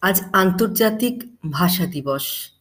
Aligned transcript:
আজ 0.00 0.22
আন্তর্জাতিক 0.32 1.22
ভাষা 1.50 1.86
দিবস। 1.86 2.52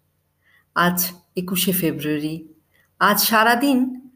আজ 0.76 1.12
একুশে 1.36 1.72
ফেব্রুয়ারি। 1.72 2.54
আজ 3.00 3.24
সারাদিন 3.24 4.10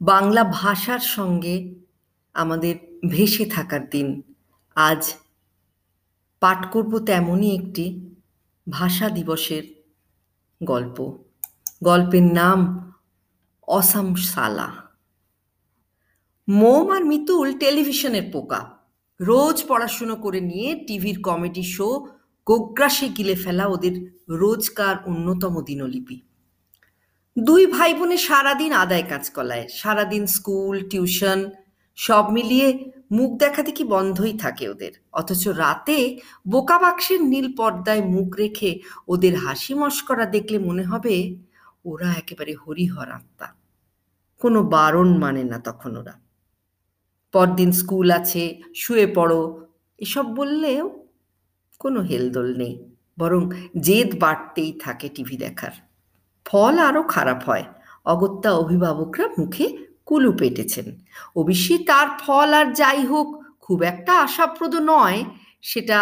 বাংলা 0.00 0.44
ভাষার 0.44 0.98
সঙ্গে 0.98 1.74
আমাদের 2.34 2.76
ভেসে 3.08 3.46
থাকার 3.46 3.90
দিন। 3.90 4.22
আজ 4.74 5.14
পাঠ 6.40 6.70
করব 6.70 6.98
তেমনই 6.98 7.54
একটি 7.54 8.14
ভাষা 8.70 9.08
দিবসের 9.08 9.62
গল্প। 10.64 11.18
গল্পের 11.84 12.22
নাম 12.22 12.90
অসাম 13.68 14.14
সালা। 14.14 14.72
মোম 16.48 16.90
আর 16.90 17.04
মিতুল 17.04 17.58
টেলিভিশনের 17.58 18.30
পোকা। 18.32 18.73
রোজ 19.20 19.64
পড়াশুনো 19.68 20.16
করে 20.16 20.40
নিয়ে 20.40 20.84
টিভির 20.86 21.18
কমেডি 21.22 21.62
শো 21.62 22.06
গোগ্রাসে 22.46 23.08
গিলে 23.08 23.34
ফেলা 23.34 23.66
ওদের 23.66 24.20
রোজকার 24.28 24.96
অন্যতম 25.06 25.62
দিনলিপি। 25.62 26.20
দুই 27.38 27.66
ভাই 27.66 27.94
বোনে 27.94 28.16
সারাদিন 28.16 28.72
আদায় 28.72 29.02
কাজ 29.08 29.30
কলায় 29.30 29.68
সারাদিন 29.68 30.26
স্কুল, 30.26 30.88
টিউশন, 30.88 31.50
সব 31.94 32.30
মিলিয়ে 32.30 32.90
মুখ 33.12 33.38
দেখা 33.38 33.62
দেখি 33.62 33.84
বন্ধই 33.84 34.38
থাকে 34.38 34.68
ওদের। 34.68 34.92
অথচ 35.12 35.48
রাতে 35.48 36.18
বোকা 36.48 36.78
বাক্সের 36.78 37.22
নীল 37.22 37.56
পর্দায় 37.56 38.02
মুখ 38.02 38.36
রেখে 38.36 38.80
ওদের 39.08 39.36
হাসি 39.36 39.74
মস্করা 39.74 40.26
দেখলে 40.26 40.58
মনে 40.58 40.82
হবে 40.82 41.36
ওরা 41.84 42.12
একেবারে 42.12 42.54
হরিহর 42.54 43.08
আত্মা। 43.10 43.54
কোনো 44.38 44.62
বারণ 44.62 45.18
মানে 45.18 45.44
না 45.44 45.58
তখন 45.58 45.96
ওরা। 45.96 46.23
পরদিন 47.34 47.70
স্কুল 47.72 48.10
আছে, 48.10 48.42
শুয়ে 48.74 49.06
পড়ো। 49.06 49.66
এসব 49.98 50.26
বললেও 50.36 50.84
কোনো 51.80 52.00
হেলদোল 52.00 52.48
নেই, 52.56 52.74
বরং 53.18 53.42
জেদ 53.80 54.10
বাড়তেই 54.20 54.72
থাকে 54.80 55.08
টিভি 55.14 55.36
দেখার। 55.36 55.74
ফল 56.44 56.78
আরও 56.78 57.02
খারাপ 57.02 57.44
হয়। 57.44 57.64
অগত্যা 58.04 58.50
অভিভাবকরা 58.52 59.26
মুখে 59.38 59.66
কুলু 60.06 60.32
পেটেছেন। 60.32 60.86
অবশ্যই 61.36 61.78
তার 61.84 62.08
ফল 62.20 62.50
আর 62.54 62.66
যাই 62.72 63.06
হোক, 63.06 63.28
খুব 63.60 63.82
একটা 63.82 64.12
আশাপ্রদ 64.20 64.74
নয়, 64.76 65.24
সেটা 65.62 65.98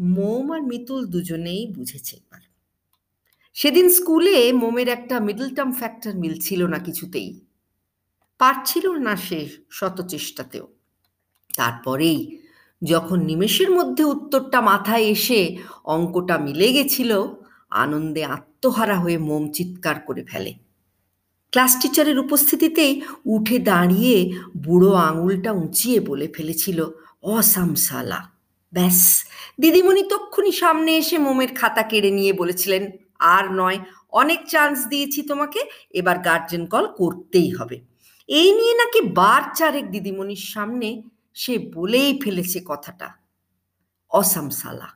মোম 0.00 0.52
আর 0.52 0.62
মিতুল 0.62 1.06
দুজনেই 1.06 1.62
বুঝেছে 1.66 2.16
এবার। 2.16 2.42
সেদিন 3.56 3.86
স্কুলে 3.88 4.52
মোমের 4.52 4.88
একটা 4.88 5.20
মিডল 5.20 5.48
টার্ম 5.54 5.72
ফ্যাক্টর 5.72 6.12
মিলছিল 6.14 6.60
না 6.66 6.78
কিছুতেই। 6.78 7.30
পারছিল 8.38 8.86
না 8.96 9.14
সে 9.16 9.40
শত 9.70 9.96
চেষ্টাতেও। 10.08 10.75
তারপরেই 11.58 12.20
যখন 12.82 13.18
নিমেষের 13.28 13.70
মধ্যে 13.70 14.02
উত্তরটা 14.04 14.58
মাথায় 14.70 15.04
এসে 15.14 15.40
অঙ্কটা 15.94 16.36
মিলে 16.46 16.68
গেছিল, 16.76 17.10
আনন্দে 17.82 18.22
আত্মহারা 18.36 18.96
হয়ে 19.02 19.18
মোম 19.18 19.44
চিৎকার 19.56 19.96
করে 20.00 20.22
ফেলে। 20.30 20.52
ক্লাস 21.52 21.72
টিচারের 21.80 22.18
উপস্থিতিতেই 22.24 22.92
উঠে 23.24 23.58
দাঁড়িয়ে 23.70 24.16
বুড়ো 24.56 24.92
আঙুলটা 25.08 25.50
উঁচিয়ে 25.64 25.98
বলে 26.00 26.26
ফেলেছিল 26.36 26.78
অসামসালা 27.34 28.20
ব্যাস, 28.72 29.00
দিদিমণি 29.60 30.02
তক্ষুনি 30.12 30.52
সামনে 30.52 30.90
এসে 30.96 31.16
মোমের 31.18 31.50
খাতা 31.54 31.82
কেড়ে 31.82 32.10
নিয়ে 32.10 32.32
বলেছিলেন, 32.32 32.82
আর 33.34 33.44
নয়, 33.52 33.78
অনেক 34.12 34.40
চান্স 34.48 34.78
দিয়েছি 34.88 35.20
তোমাকে, 35.22 35.60
এবার 35.90 36.16
গার্জেন 36.18 36.62
কল 36.66 36.86
করতেই 37.00 37.50
হবে। 37.58 37.76
এই 38.28 38.48
নিয়ে 38.58 38.74
নাকি 38.74 39.00
বার 39.18 39.42
চারেক 39.58 39.86
দিদিমণির 39.90 40.44
সামনে 40.54 40.88
সে 41.36 41.54
বলেই 41.74 42.10
ফেলেছে 42.22 42.58
কথাটা। 42.66 43.08
অসামসালা 44.12 44.88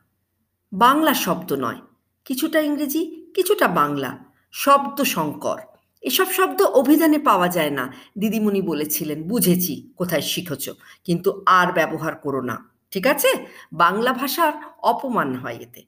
বাংলা 0.71 1.13
শব্দ 1.25 1.49
নয়। 1.65 1.79
কিছুটা 2.25 2.59
ইংরেজি, 2.59 3.01
কিছুটা 3.35 3.67
বাংলা। 3.79 4.11
শব্দ 4.53 4.97
সংকর 5.15 5.59
এসব 6.03 6.27
শব্দ 6.31 6.59
অভিধানে 6.81 7.19
পাওয়া 7.19 7.47
যায় 7.47 7.73
না, 7.79 7.85
দিদিমণি 8.17 8.61
বলেছিলেন। 8.61 9.19
বুঝেছি, 9.23 9.73
কোথায় 9.95 10.25
শিখেছ। 10.31 10.65
কিন্তু 11.03 11.29
আর 11.59 11.67
ব্যবহার 11.77 12.13
করো 12.15 12.41
না, 12.41 12.55
ঠিক 12.91 13.05
আছে? 13.07 13.29
বাংলা 13.73 14.11
ভাষার 14.13 14.53
অপমান 14.91 15.29
হয় 15.35 15.57
এতে। 15.65 15.81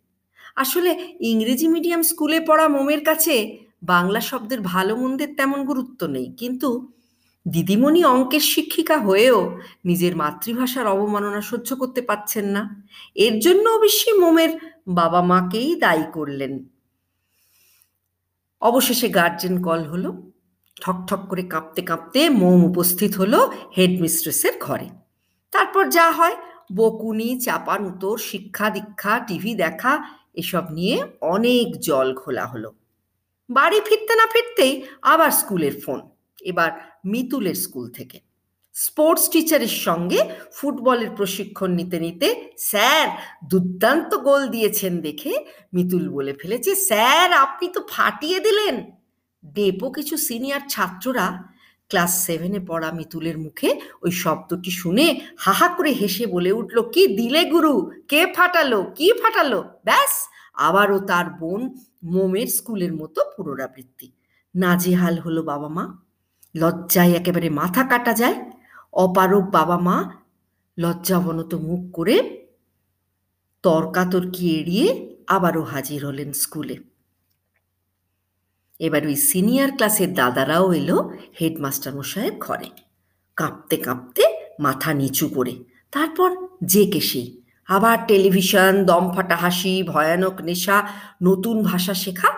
আসলে 0.55 0.91
ইংরেজি 1.31 1.67
মিডিয়াম 1.67 2.01
স্কুলে 2.01 2.37
পড়া 2.39 2.65
মোমের 2.67 3.01
কাছে 3.03 3.35
বাংলা 3.83 4.21
শব্দের 4.29 4.59
ভালো 4.73 4.93
মন্দের 4.95 5.31
তেমন 5.37 5.59
গুরুত্ব 5.65 6.01
নেই। 6.07 6.27
কিন্তু 6.41 6.69
দিদিমণি 7.47 8.03
অঙ্কের 8.03 8.39
শিক্ষিকা 8.39 8.97
হয়েও 8.97 9.59
নিজের 9.85 10.15
মাতৃভাষার 10.15 10.87
অবমাননা 10.87 11.41
সহ্য 11.41 11.75
করতে 11.75 12.01
পাচ্ছেন 12.01 12.45
না। 12.45 12.85
এর 13.15 13.39
জন্য 13.39 13.69
অবশ্যই 13.69 14.19
মোমের 14.19 14.49
বাবা 14.87 15.21
মাকেই 15.21 15.75
দায়ী 15.75 16.03
করলেন। 16.13 16.65
অবশেষে 18.61 19.09
গার্জেন 19.09 19.63
কল 19.63 19.83
হলো। 19.83 20.31
ঠক 20.81 20.95
ঠক 21.07 21.19
করে 21.29 21.43
কাঁপতে 21.43 21.81
কাঁপতে 21.81 22.29
মোম 22.29 22.65
উপস্থিত 22.65 23.15
হলো 23.15 23.51
হেডমিস্ট্রেসের 23.77 24.53
ঘরে। 24.59 24.89
তারপর 25.51 25.89
যা 25.89 26.11
হয়, 26.11 26.35
বকুনি, 26.75 27.39
চাপান 27.39 27.99
শিক্ষা 28.17 28.69
দীক্ষা, 28.69 29.19
টিভি 29.19 29.55
দেখা, 29.55 30.03
এসব 30.33 30.69
নিয়ে 30.69 31.03
অনেক 31.21 31.79
জল 31.79 32.15
খোলা 32.15 32.45
হলো। 32.45 32.73
বাড়ি 33.49 33.81
ফিরতে 33.85 34.15
না 34.15 34.27
ফিরতেই 34.33 34.83
আবার 35.01 35.31
স্কুলের 35.31 35.81
ফোন 35.85 36.12
এবার 36.51 36.69
মিতুলের 37.11 37.57
স্কুল 37.63 37.85
থেকে। 37.97 38.17
স্পোর্টস 38.75 39.25
টিচারের 39.33 39.75
সঙ্গে 39.85 40.19
ফুটবলের 40.57 41.11
প্রশিক্ষণ 41.17 41.69
নিতে 41.79 41.97
নিতে 42.05 42.27
স্যার 42.69 43.07
দুর্দান্ত 43.51 44.11
গোল 44.27 44.41
দিয়েছেন 44.55 44.93
দেখে 45.07 45.33
মিতুল 45.75 46.03
বলে 46.15 46.33
ফেলেছে, 46.41 46.71
স্যার, 46.89 47.29
আপনি 47.45 47.65
তো 47.75 47.79
ফাটিয়ে 47.93 48.39
দিলেন। 48.47 48.75
ডেপো 49.43 49.87
কিছু 49.97 50.15
সিনিয়র 50.27 50.63
ছাত্ররা 50.73 51.27
ক্লাস 51.91 52.11
সেভেনে 52.27 52.61
পড়া 52.69 52.89
মিতুলের 52.97 53.37
মুখে 53.45 53.69
ওই 54.03 54.11
শব্দটি 54.23 54.71
শুনে 54.81 55.05
হাহা 55.43 55.67
করে 55.77 55.91
হেসে 55.99 56.25
বলে 56.35 56.51
উঠল, 56.59 56.77
কি 56.93 57.03
দিলে 57.19 57.41
গুরু? 57.53 57.75
কে 58.11 58.21
ফাটালো? 58.35 58.79
কি 58.97 59.07
ফাটালো? 59.21 59.59
ব্যাস, 59.87 60.13
আবারও 60.67 60.99
তার 61.09 61.27
বোন 61.39 61.61
মোমের 62.13 62.49
স্কুলের 62.57 62.93
মতো 63.01 63.19
পুনরাবৃত্তি। 63.33 64.07
নাজেহাল 64.55 65.15
হলো 65.25 65.41
বাবা 65.51 65.69
মা। 65.77 65.85
লজ্জায় 66.55 67.11
একেবারে 67.11 67.49
মাথা 67.49 67.83
কাটা 67.83 68.13
যায়। 68.13 68.51
অপারক 68.93 69.43
বাবা 69.49 69.77
মা 69.77 69.97
লজ্জাবনত 70.77 71.55
মুখ 71.55 71.81
করে 71.95 72.15
তর্কাতর্কি 73.63 74.59
এড়িয়ে 74.59 74.87
আবারও 75.27 75.61
হাজির 75.61 76.05
হলেন 76.05 76.33
স্কুলে। 76.33 76.77
এবার 78.79 79.05
ওই 79.05 79.15
সিনিয়র 79.15 79.71
ক্লাসের 79.71 80.13
দাদারাও 80.13 80.73
এলো 80.73 80.97
হেডমাস্টার 81.41 81.95
মশাইয়ের 81.95 82.35
ঘরে। 82.39 82.69
কাঁপতে 83.35 83.77
কাঁপতে 83.77 84.23
মাথা 84.59 84.93
নিচু 84.93 85.29
করে। 85.29 85.53
তারপর 85.91 86.29
যে 86.63 86.85
কেসেই 86.85 87.41
আবার 87.65 87.97
টেলিভিশন, 88.07 88.85
দমফাটা 88.85 89.35
হাসি, 89.35 89.83
ভয়ানক 89.83 90.41
নেশা, 90.41 90.87
নতুন 91.23 91.63
ভাষা 91.63 91.93
শেখা 91.93 92.29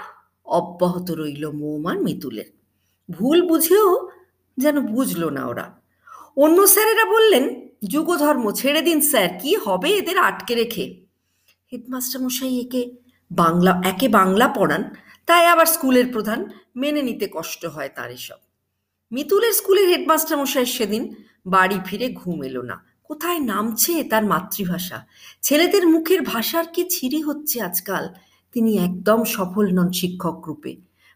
অব্যাহত 0.46 1.12
রইল 1.12 1.52
মৌমান 1.52 1.98
মিতুলের। 2.04 2.65
ভুল 3.12 3.48
বুঝেও 3.48 4.10
যেন 4.58 4.80
বুঝলো 4.80 5.30
না 5.30 5.48
ওরা। 5.48 5.82
অন্য 6.38 6.68
স্যারেরা 6.68 7.06
বললেন, 7.06 7.70
যুগধর্ম, 7.88 8.52
ছেড়ে 8.52 8.82
দিন 8.82 9.02
স্যার, 9.02 9.30
কি 9.42 9.56
হবে 9.56 9.90
এদের 9.90 10.18
আটকে 10.18 10.56
রেখে? 10.56 11.02
হেডমাস্টার 11.72 12.22
মশাই 12.22 12.60
একে 12.60 12.92
বাংলা 13.32 13.82
একে 13.86 14.08
বাংলা 14.08 14.48
পড়ান, 14.48 14.96
তাই 15.26 15.46
আবার 15.46 15.66
স্কুলের 15.66 16.08
প্রধান 16.12 16.50
মেনে 16.76 17.02
নিতে 17.02 17.30
কষ্ট 17.32 17.66
হয় 17.66 17.90
তার 17.96 18.12
এসব। 18.12 18.36
মিতুলের 19.12 19.54
স্কুলের 19.54 19.88
হেডমাস্টার 19.88 20.38
মশাই 20.38 20.66
সেদিন 20.66 21.16
বাড়ি 21.46 21.80
ফিরে 21.86 22.10
ঘুম 22.14 22.44
এলো 22.44 22.62
না। 22.62 22.86
কোথায় 23.04 23.40
নামছে 23.40 24.04
তার 24.04 24.26
মাতৃভাষা? 24.26 25.06
ছেলেদের 25.42 25.88
মুখের 25.88 26.22
ভাষার 26.22 26.66
কি 26.74 26.86
ছিরি 26.90 27.22
হচ্ছে 27.22 27.62
আজকাল? 27.62 28.10
তিনি 28.52 28.78
একদম 28.78 29.24
সফল 29.24 29.66
নন 29.74 29.92
শিক্ষক 29.92 30.44
রূপে। 30.48 30.76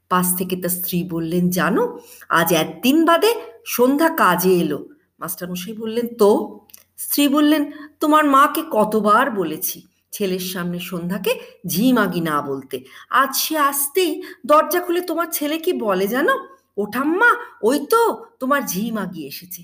পাশ 0.09 0.35
থেকে 0.37 0.55
তার 0.55 0.69
স্ত্রী 0.69 1.03
বললেন, 1.03 1.49
জানো, 1.49 1.99
আজ 2.29 2.53
একদিন 2.53 3.05
বাদে 3.05 3.35
সন্ধ্যা 3.65 4.09
কাজে 4.09 4.53
এলো। 4.53 4.89
মাস্টারমশাই 5.19 5.73
বললেন, 5.73 6.07
তো? 6.15 6.59
স্ত্রী 6.97 7.27
বললেন, 7.27 7.71
তোমার 7.99 8.25
মাকে 8.25 8.63
কতবার 8.71 9.31
বলেছি 9.31 9.87
ছেলের 10.11 10.39
সামনে 10.39 10.79
সন্ধ্যাকে 10.79 11.39
ঝি 11.67 11.93
মাগি 11.93 12.21
না 12.21 12.41
বলতে। 12.41 12.83
আজ 13.09 13.35
সে 13.35 13.57
আসতেই 13.57 14.21
দরজা 14.45 14.79
খুলে 14.79 15.01
তোমার 15.01 15.27
ছেলে 15.31 15.57
কি 15.57 15.73
বলে 15.73 16.07
জানো? 16.07 16.33
ওঠাম্মা 16.77 17.29
ওই 17.63 17.79
তো 17.89 18.25
তোমার 18.39 18.61
ঝি 18.67 18.91
মাগি 18.91 19.27
এসেছে। 19.27 19.63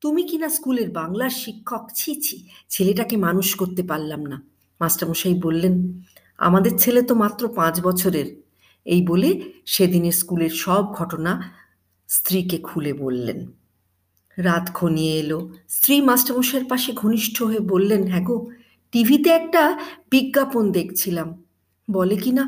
তুমি 0.00 0.22
কি 0.22 0.38
না 0.38 0.48
স্কুলের 0.48 0.90
বাংলার 0.90 1.30
শিক্ষক? 1.30 1.90
ছি 1.94 2.20
ছি, 2.20 2.46
ছেলেটাকে 2.68 3.16
মানুষ 3.16 3.56
করতে 3.56 3.82
পারলাম 3.82 4.26
না। 4.26 4.42
মাস্টারমশাই 4.80 5.34
বললেন, 5.34 6.02
আমাদের 6.38 6.78
ছেলে 6.78 7.02
তো 7.02 7.14
মাত্র 7.14 7.48
পাঁচ 7.48 7.80
বছরের। 7.80 8.45
এই 8.86 9.02
বলে 9.02 9.30
সেদিনের 9.66 10.12
স্কুলের 10.12 10.50
সব 10.50 10.84
ঘটনা 10.92 11.32
স্ত্রীকে 12.08 12.58
খুলে 12.58 12.92
বললেন। 12.92 13.38
রাত 14.38 14.70
ঘনিয়ে 14.74 15.14
এলো। 15.18 15.38
স্ত্রী 15.68 16.00
মাস্টারমশাইয়ের 16.00 16.68
পাশে 16.68 16.92
ঘনিষ্ঠ 16.92 17.42
হয়ে 17.42 17.60
বললেন 17.60 18.02
হ্যাঁ 18.08 18.24
গো, 18.24 18.36
টিভিতে 18.92 19.30
একটা 19.30 19.62
বিজ্ঞাপন 20.10 20.64
দেখছিলাম। 20.72 21.28
বলে 21.90 22.16
কি 22.16 22.32
না, 22.32 22.44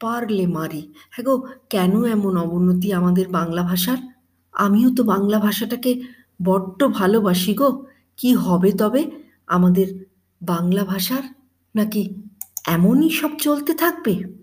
পারলে 0.00 0.46
মারি। 0.46 0.82
হ্যাঁ 1.10 1.24
গো, 1.24 1.34
কেন 1.70 1.92
এমন 2.04 2.36
অবনতি 2.36 2.92
আমাদের 2.92 3.28
বাংলা 3.28 3.62
ভাষার? 3.62 3.98
আমিও 4.54 4.90
তো 4.90 5.02
বাংলা 5.04 5.38
ভাষাটাকে 5.38 5.92
বড্ড 6.42 6.80
ভালোবাসি 6.88 7.54
গো। 7.54 7.68
কি 8.16 8.34
হবে 8.34 8.72
তবে? 8.72 9.02
আমাদের 9.46 9.88
বাংলা 10.40 10.84
ভাষার 10.84 11.24
নাকি 11.74 12.02
এমনই 12.66 13.10
সব 13.10 13.32
চলতে 13.38 13.72
থাকবে? 13.74 14.41